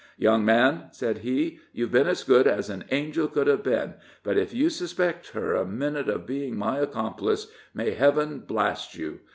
[0.17, 3.93] "Young man," said he, "you've been as good as an angel could have been,
[4.23, 9.19] but if you suspect her a minute of being my accomplice, may heaven blast you!